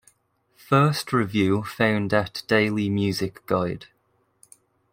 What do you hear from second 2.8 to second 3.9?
Music Guide.